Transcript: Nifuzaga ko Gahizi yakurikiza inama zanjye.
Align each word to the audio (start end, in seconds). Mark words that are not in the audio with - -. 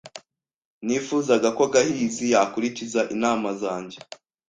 Nifuzaga 0.85 1.49
ko 1.57 1.63
Gahizi 1.73 2.25
yakurikiza 2.33 3.01
inama 3.15 3.49
zanjye. 3.61 3.97